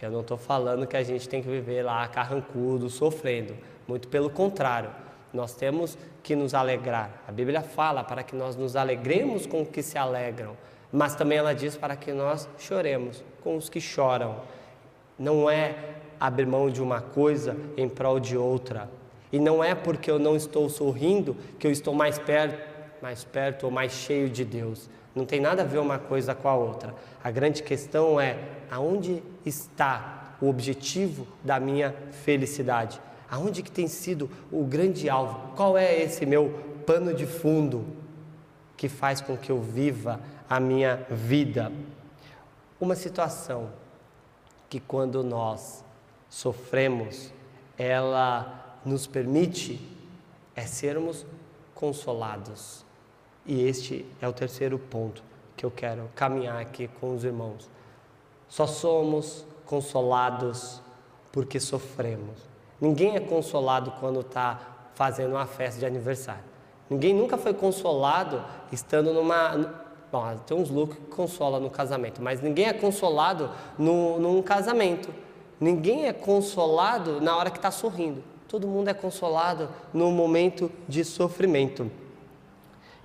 [0.00, 3.54] eu não estou falando que a gente tem que viver lá carrancudo, sofrendo.
[3.86, 4.90] Muito pelo contrário,
[5.32, 7.22] nós temos que nos alegrar.
[7.26, 10.56] A Bíblia fala para que nós nos alegremos com os que se alegram,
[10.92, 14.36] mas também ela diz para que nós choremos com os que choram.
[15.18, 15.74] Não é
[16.20, 18.88] abrir mão de uma coisa em prol de outra.
[19.32, 22.62] E não é porque eu não estou sorrindo que eu estou mais perto,
[23.00, 24.90] mais perto ou mais cheio de Deus.
[25.14, 26.94] Não tem nada a ver uma coisa com a outra.
[27.22, 28.38] A grande questão é
[28.70, 33.00] aonde está o objetivo da minha felicidade?
[33.32, 35.56] Aonde que tem sido o grande alvo?
[35.56, 36.52] Qual é esse meu
[36.86, 38.00] pano de fundo?
[38.82, 41.70] que faz com que eu viva a minha vida.
[42.80, 43.70] Uma situação
[44.68, 45.84] que quando nós
[46.28, 47.32] sofremos,
[47.78, 49.80] ela nos permite
[50.56, 51.24] é sermos
[51.76, 52.84] consolados.
[53.46, 55.22] E este é o terceiro ponto
[55.56, 57.70] que eu quero caminhar aqui com os irmãos.
[58.48, 60.82] Só somos consolados
[61.30, 62.51] porque sofremos.
[62.82, 64.58] Ninguém é consolado quando está
[64.96, 66.42] fazendo uma festa de aniversário.
[66.90, 68.42] Ninguém nunca foi consolado
[68.72, 69.72] estando numa.
[70.10, 75.14] Bom, tem uns looks que consola no casamento, mas ninguém é consolado no, num casamento.
[75.60, 78.20] Ninguém é consolado na hora que está sorrindo.
[78.48, 81.88] Todo mundo é consolado no momento de sofrimento.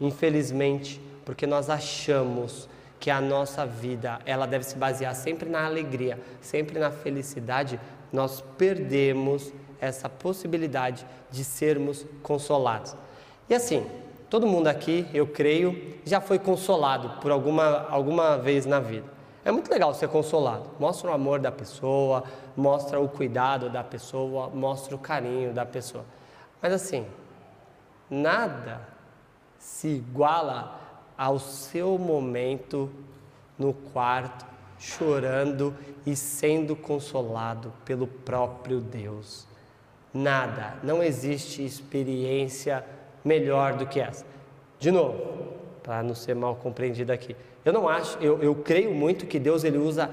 [0.02, 2.68] Infelizmente, porque nós achamos
[3.00, 7.80] que a nossa vida ela deve se basear sempre na alegria, sempre na felicidade,
[8.12, 12.96] nós perdemos essa possibilidade de sermos consolados.
[13.50, 13.86] E assim,
[14.30, 19.18] todo mundo aqui, eu creio, já foi consolado por alguma, alguma vez na vida.
[19.46, 20.70] É muito legal ser consolado.
[20.78, 22.24] Mostra o amor da pessoa,
[22.56, 26.04] mostra o cuidado da pessoa, mostra o carinho da pessoa.
[26.62, 27.06] Mas assim,
[28.10, 28.82] nada
[29.58, 30.80] se iguala
[31.18, 32.92] ao seu momento
[33.58, 34.46] no quarto,
[34.78, 35.74] chorando
[36.06, 39.48] e sendo consolado pelo próprio Deus.
[40.20, 42.84] Nada, não existe experiência
[43.24, 44.26] melhor do que essa.
[44.80, 45.54] De novo,
[45.84, 49.64] para não ser mal compreendido aqui, eu não acho, eu, eu creio muito que Deus
[49.64, 50.10] ele usa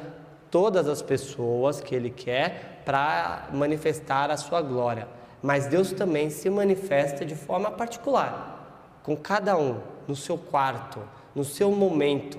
[0.51, 5.09] todas as pessoas que Ele quer para manifestar a sua glória,
[5.43, 11.01] mas Deus também se manifesta de forma particular, com cada um no seu quarto,
[11.35, 12.39] no seu momento,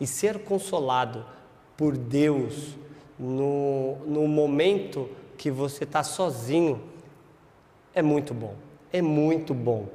[0.00, 1.26] e ser consolado
[1.76, 2.74] por Deus
[3.18, 6.90] no, no momento que você está sozinho
[7.94, 8.54] é muito bom,
[8.92, 9.86] é muito bom.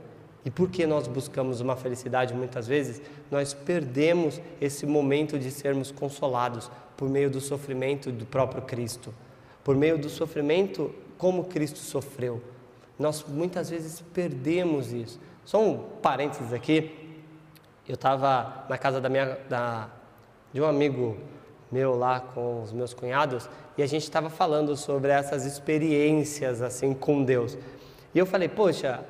[0.45, 6.71] E porque nós buscamos uma felicidade muitas vezes, nós perdemos esse momento de sermos consolados
[6.95, 9.13] por meio do sofrimento do próprio Cristo,
[9.63, 12.41] por meio do sofrimento como Cristo sofreu.
[12.97, 15.19] Nós muitas vezes perdemos isso.
[15.43, 16.91] Só um parênteses aqui.
[17.87, 19.89] Eu estava na casa da minha, da,
[20.51, 21.17] de um amigo
[21.71, 26.93] meu lá com os meus cunhados e a gente estava falando sobre essas experiências assim
[26.93, 27.57] com Deus.
[28.17, 29.01] E eu falei, poxa,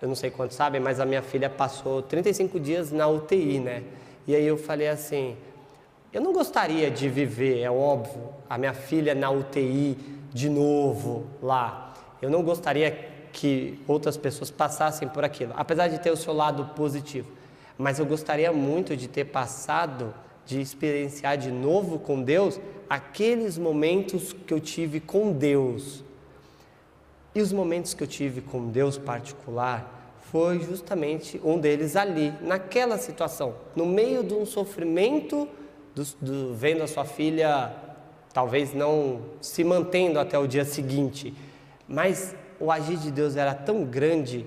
[0.00, 3.82] eu não sei quantos sabem, mas a minha filha passou 35 dias na UTI, né?
[4.26, 5.36] E aí eu falei assim,
[6.10, 9.98] eu não gostaria de viver, é óbvio, a minha filha na UTI
[10.32, 11.92] de novo lá.
[12.22, 12.90] Eu não gostaria
[13.34, 17.30] que outras pessoas passassem por aquilo, apesar de ter o seu lado positivo.
[17.76, 20.14] Mas eu gostaria muito de ter passado,
[20.46, 26.02] de experienciar de novo com Deus aqueles momentos que eu tive com Deus,
[27.34, 32.96] e os momentos que eu tive com Deus particular foi justamente um deles ali, naquela
[32.98, 35.48] situação, no meio de um sofrimento,
[35.94, 37.74] do, do, vendo a sua filha
[38.32, 41.34] talvez não se mantendo até o dia seguinte,
[41.86, 44.46] mas o agir de Deus era tão grande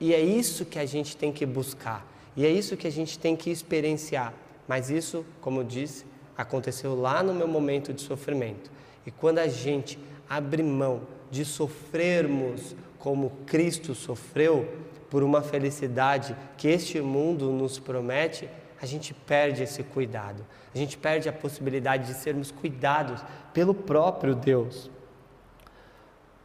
[0.00, 2.04] e é isso que a gente tem que buscar
[2.36, 4.32] e é isso que a gente tem que experienciar.
[4.66, 6.04] Mas isso, como eu disse,
[6.36, 8.70] aconteceu lá no meu momento de sofrimento.
[9.04, 11.02] E quando a gente abre mão
[11.32, 14.68] de sofrermos como Cristo sofreu
[15.10, 18.48] por uma felicidade que este mundo nos promete,
[18.80, 20.44] a gente perde esse cuidado.
[20.74, 24.90] A gente perde a possibilidade de sermos cuidados pelo próprio Deus.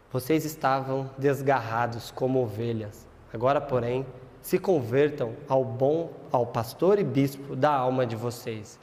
[0.10, 3.06] Vocês estavam desgarrados como ovelhas.
[3.34, 4.06] Agora, porém,
[4.41, 8.80] se convertam ao bom, ao pastor e bispo da alma de vocês.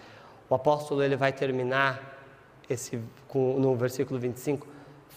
[0.51, 2.13] O apóstolo ele vai terminar
[2.69, 3.01] esse
[3.35, 4.74] no versículo 25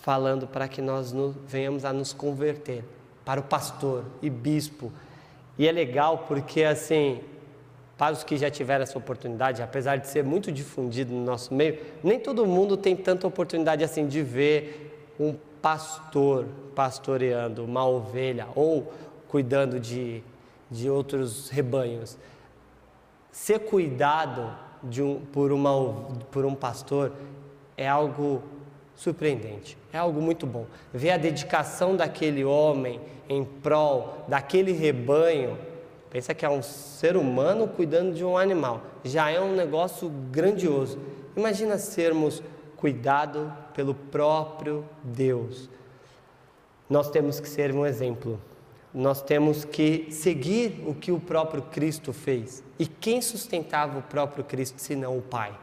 [0.08, 2.82] falando para que nós nos, venhamos a nos converter
[3.26, 4.90] para o pastor e bispo.
[5.58, 7.20] E é legal porque, assim,
[7.98, 11.80] para os que já tiveram essa oportunidade, apesar de ser muito difundido no nosso meio,
[12.02, 18.94] nem todo mundo tem tanta oportunidade assim de ver um pastor pastoreando uma ovelha ou
[19.28, 20.24] cuidando de,
[20.72, 22.18] de outros rebanhos.
[23.30, 25.94] Ser cuidado de um, por, uma,
[26.32, 27.12] por um pastor
[27.76, 28.42] é algo
[28.98, 30.66] surpreendente, é algo muito bom.
[30.92, 35.58] Ver a dedicação daquele homem em prol daquele rebanho,
[36.10, 41.00] pensa que é um ser humano cuidando de um animal, já é um negócio grandioso.
[41.36, 42.42] Imagina sermos
[42.76, 45.70] cuidado pelo próprio Deus.
[46.90, 48.40] Nós temos que ser um exemplo.
[48.94, 52.64] Nós temos que seguir o que o próprio Cristo fez.
[52.80, 55.56] E quem sustentava o próprio Cristo senão o Pai?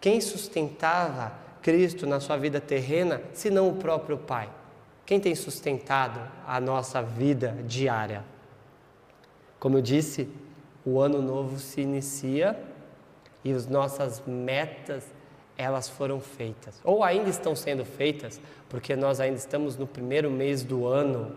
[0.00, 4.50] Quem sustentava Cristo na sua vida terrena, senão o próprio Pai?
[5.06, 8.24] Quem tem sustentado a nossa vida diária?
[9.60, 10.28] Como eu disse,
[10.84, 12.60] o ano novo se inicia
[13.44, 15.04] e as nossas metas
[15.56, 20.64] elas foram feitas ou ainda estão sendo feitas, porque nós ainda estamos no primeiro mês
[20.64, 21.36] do ano.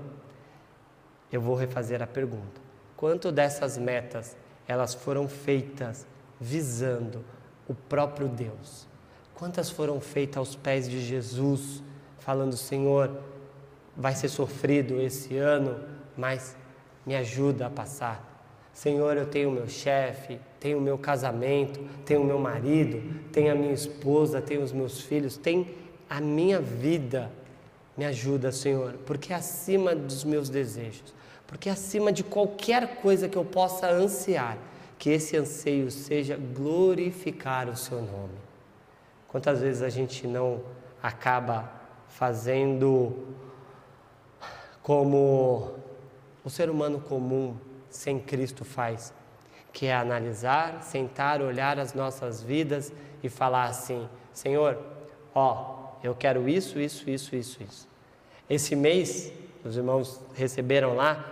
[1.31, 2.61] Eu vou refazer a pergunta.
[2.97, 4.35] Quanto dessas metas
[4.67, 6.07] elas foram feitas
[6.39, 7.23] visando
[7.67, 8.87] o próprio Deus?
[9.35, 11.83] Quantas foram feitas aos pés de Jesus,
[12.19, 13.11] falando: Senhor,
[13.95, 15.77] vai ser sofrido esse ano,
[16.15, 16.55] mas
[17.05, 18.31] me ajuda a passar.
[18.73, 24.41] Senhor, eu tenho meu chefe, tenho meu casamento, tenho meu marido, tenho a minha esposa,
[24.41, 25.67] tenho os meus filhos, tenho
[26.09, 27.31] a minha vida.
[27.97, 31.13] Me ajuda, Senhor, porque é acima dos meus desejos,
[31.47, 34.57] porque é acima de qualquer coisa que eu possa ansiar,
[34.97, 38.44] que esse anseio seja glorificar o Seu nome.
[39.35, 40.61] Quantas vezes a gente não
[41.03, 41.69] acaba
[42.07, 43.25] fazendo
[44.81, 45.73] como
[46.41, 47.57] o ser humano comum
[47.89, 49.13] sem Cristo faz,
[49.73, 54.79] que é analisar, sentar, olhar as nossas vidas e falar assim: Senhor,
[55.33, 57.89] ó, eu quero isso, isso, isso, isso, isso.
[58.49, 59.33] Esse mês,
[59.65, 61.25] os irmãos receberam lá,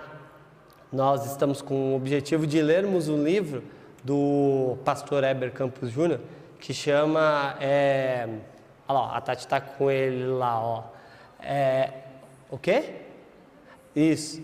[0.92, 3.64] nós estamos com o objetivo de lermos um livro
[4.04, 6.20] do pastor Eber Campos Júnior,
[6.64, 7.58] que chama.
[7.60, 8.26] É,
[8.88, 10.84] olha lá, a Tati está com ele lá, ó.
[11.42, 11.90] É,
[12.50, 13.02] o quê?
[13.94, 14.42] Isso.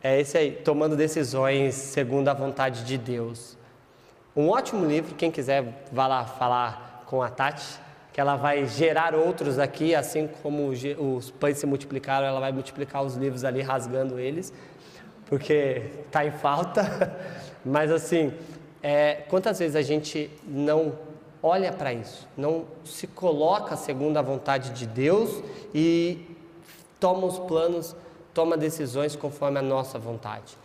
[0.00, 3.58] É esse aí, Tomando Decisões Segundo a Vontade de Deus.
[4.36, 7.80] Um ótimo livro, quem quiser vá lá falar com a Tati,
[8.12, 13.02] que ela vai gerar outros aqui, assim como os pães se multiplicaram, ela vai multiplicar
[13.02, 14.52] os livros ali, rasgando eles,
[15.24, 17.12] porque está em falta.
[17.64, 18.32] Mas assim,
[18.80, 21.05] é, quantas vezes a gente não
[21.42, 25.42] olha para isso, não se coloca segundo a vontade de Deus
[25.74, 26.36] e
[26.98, 27.94] toma os planos
[28.36, 30.58] toma decisões conforme a nossa vontade.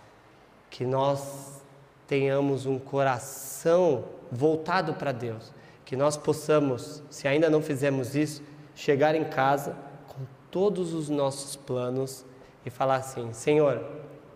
[0.69, 1.61] Que nós
[2.05, 5.53] tenhamos um coração voltado para Deus.
[5.85, 8.43] Que nós possamos, se ainda não fizemos isso,
[8.75, 9.73] chegar em casa
[10.09, 10.19] com
[10.51, 12.25] todos os nossos planos
[12.65, 13.81] e falar assim: Senhor,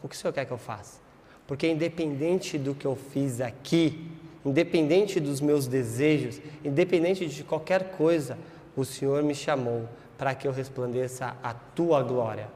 [0.01, 1.01] o que o Senhor quer que eu faça?
[1.45, 4.14] Porque independente do que eu fiz aqui,
[4.45, 8.37] independente dos meus desejos, independente de qualquer coisa,
[8.75, 12.47] o Senhor me chamou para que eu resplandeça a tua glória.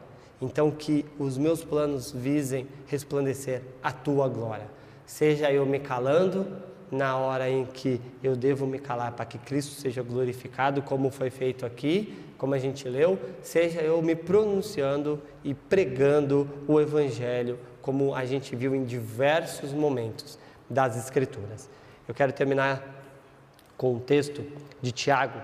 [0.42, 4.68] Então, que os meus planos visem resplandecer a tua glória.
[5.06, 6.48] Seja eu me calando
[6.92, 11.30] na hora em que eu devo me calar para que Cristo seja glorificado, como foi
[11.30, 18.16] feito aqui, como a gente leu, seja eu me pronunciando e pregando o Evangelho, como
[18.16, 21.70] a gente viu em diversos momentos das Escrituras.
[22.10, 22.84] Eu quero terminar
[23.78, 24.43] com um texto
[24.82, 25.39] de Tiago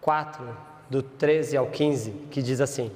[0.00, 0.44] 4,
[0.90, 2.90] do 13 ao 15, que diz assim.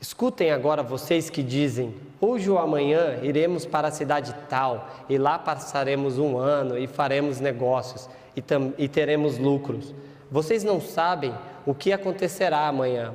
[0.00, 5.38] Escutem agora vocês que dizem: Hoje ou amanhã iremos para a cidade tal, e lá
[5.38, 8.42] passaremos um ano e faremos negócios e,
[8.76, 9.94] e teremos lucros.
[10.28, 11.32] Vocês não sabem
[11.64, 13.14] o que acontecerá amanhã.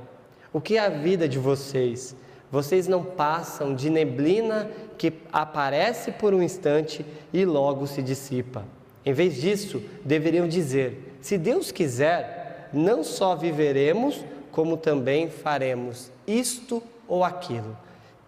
[0.53, 2.15] O que é a vida de vocês?
[2.52, 8.66] Vocês não passam de neblina que aparece por um instante e logo se dissipa.
[9.06, 16.84] Em vez disso, deveriam dizer: Se Deus quiser, não só viveremos, como também faremos isto
[17.08, 17.78] ou aquilo.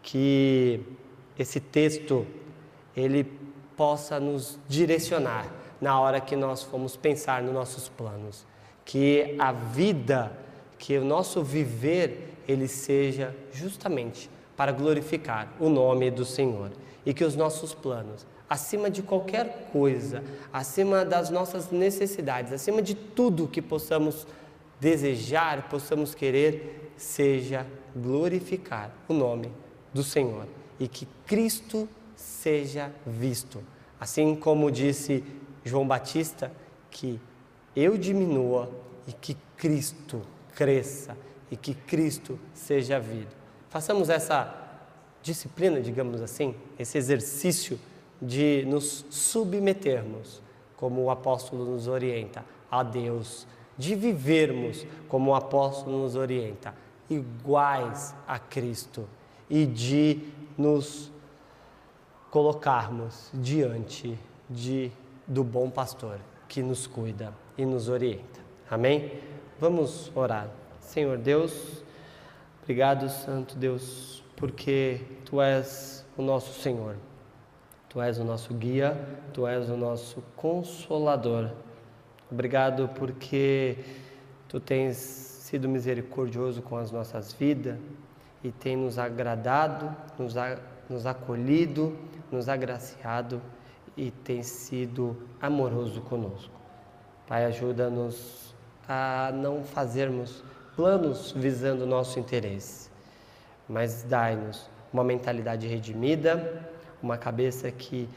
[0.02, 0.80] Que
[1.38, 2.26] esse texto
[2.96, 3.26] ele
[3.76, 5.48] possa nos direcionar
[5.82, 8.46] na hora que nós formos pensar nos nossos planos.
[8.86, 10.32] Que a vida,
[10.78, 16.72] que o nosso viver, ele seja justamente para glorificar o nome do Senhor.
[17.06, 22.96] E que os nossos planos, acima de qualquer coisa, acima das nossas necessidades, acima de
[22.96, 24.26] tudo que possamos
[24.80, 27.66] desejar, possamos querer, seja
[27.96, 29.52] glorificar o nome
[29.94, 30.48] do Senhor
[30.80, 33.64] e que Cristo seja visto.
[34.00, 35.24] Assim como disse
[35.64, 36.52] João Batista,
[36.90, 37.20] que
[37.76, 38.70] eu diminua
[39.08, 40.22] e que Cristo
[40.56, 41.18] cresça
[41.54, 43.36] e que Cristo seja visto.
[43.70, 44.52] Façamos essa
[45.22, 47.80] disciplina, digamos assim, esse exercício
[48.20, 50.42] de nos submetermos,
[50.76, 53.46] como o apóstolo nos orienta, a Deus
[53.78, 56.74] de vivermos, como o apóstolo nos orienta,
[57.08, 59.08] iguais a Cristo
[59.48, 60.22] e de
[60.58, 61.12] nos
[62.32, 64.18] colocarmos diante
[64.50, 64.92] de,
[65.28, 68.42] do bom pastor que nos cuida e nos orienta.
[68.72, 69.20] Amém?
[69.60, 70.63] Vamos orar.
[70.84, 71.84] Senhor Deus,
[72.62, 76.96] obrigado, Santo Deus, porque Tu és o nosso Senhor.
[77.90, 78.98] Tu és o nosso guia,
[79.34, 81.52] Tu és o nosso consolador.
[82.32, 83.78] Obrigado porque
[84.48, 87.78] tu tens sido misericordioso com as nossas vidas
[88.44, 90.58] e tem nos agradado, nos, a,
[90.90, 91.96] nos acolhido,
[92.32, 93.42] nos agraciado
[93.96, 96.54] e tem sido amoroso conosco.
[97.28, 98.56] Pai, ajuda-nos
[98.88, 100.44] a não fazermos
[100.76, 102.90] planos visando o nosso interesse,
[103.68, 106.70] mas dai-nos uma mentalidade redimida,
[107.02, 108.08] uma cabeça que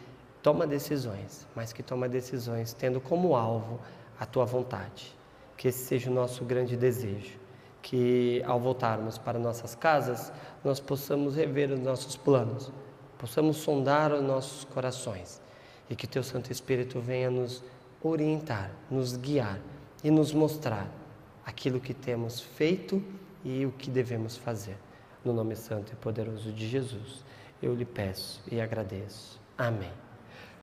[0.43, 3.81] toma decisões, mas que toma decisões tendo como alvo
[4.19, 5.15] a tua vontade.
[5.57, 7.39] Que esse seja o nosso grande desejo,
[7.83, 10.33] que ao voltarmos para nossas casas,
[10.63, 12.71] nós possamos rever os nossos planos,
[13.19, 15.41] possamos sondar os nossos corações
[15.89, 17.63] e que teu Santo Espírito venha nos
[18.03, 19.59] orientar, nos guiar
[20.05, 20.89] e nos mostrar
[21.47, 23.03] aquilo que temos feito
[23.45, 24.77] e o que devemos fazer.
[25.25, 27.25] No nome santo e poderoso de Jesus,
[27.63, 29.41] eu lhe peço e agradeço.
[29.57, 30.06] Amém.